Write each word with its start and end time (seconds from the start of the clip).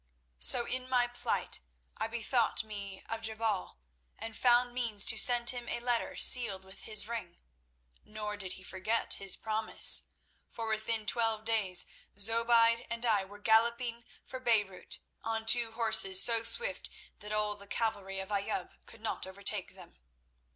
"So 0.39 0.65
in 0.65 0.89
my 0.89 1.05
plight 1.05 1.59
I 1.95 2.07
bethought 2.07 2.63
me 2.63 3.03
of 3.07 3.21
Jebal, 3.21 3.77
and 4.17 4.35
found 4.35 4.73
means 4.73 5.05
to 5.05 5.15
send 5.19 5.51
him 5.51 5.69
a 5.69 5.79
letter 5.79 6.15
sealed 6.15 6.63
with 6.63 6.85
his 6.85 7.07
ring. 7.07 7.39
Nor 8.03 8.35
did 8.35 8.53
he 8.53 8.63
forget 8.63 9.13
his 9.19 9.35
promise, 9.35 10.05
for 10.49 10.69
within 10.69 11.05
twelve 11.05 11.45
days 11.45 11.85
Zobeide 12.17 12.87
and 12.89 13.05
I 13.05 13.23
were 13.25 13.37
galloping 13.37 14.03
for 14.23 14.39
Beirut 14.39 14.97
on 15.23 15.45
two 15.45 15.73
horses 15.73 16.19
so 16.19 16.41
swift 16.41 16.89
that 17.19 17.31
all 17.31 17.55
the 17.55 17.67
cavalry 17.67 18.19
of 18.19 18.29
Ayoub 18.31 18.83
could 18.87 19.01
not 19.01 19.27
overtake 19.27 19.75
them. 19.75 19.99